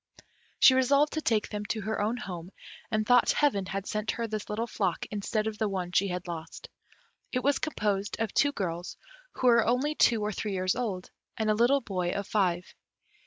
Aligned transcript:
She 0.59 0.73
resolved 0.73 1.13
to 1.13 1.21
take 1.21 1.49
them 1.49 1.63
to 1.65 1.81
her 1.81 2.01
own 2.01 2.17
home, 2.17 2.51
and 2.89 3.05
thought 3.05 3.33
Heaven 3.33 3.67
had 3.67 3.85
sent 3.85 4.09
her 4.09 4.25
this 4.25 4.49
little 4.49 4.65
flock 4.65 5.05
instead 5.11 5.45
of 5.45 5.59
the 5.59 5.69
one 5.69 5.91
she 5.91 6.07
had 6.07 6.27
lost. 6.27 6.69
It 7.31 7.43
was 7.43 7.59
composed 7.59 8.19
of 8.19 8.33
two 8.33 8.51
girls, 8.51 8.97
who 9.33 9.45
were 9.45 9.63
only 9.63 9.93
two 9.93 10.23
or 10.23 10.31
three 10.31 10.53
years 10.53 10.75
old, 10.75 11.11
and 11.37 11.51
a 11.51 11.53
little 11.53 11.81
boy 11.81 12.13
of 12.13 12.25
five. 12.25 12.73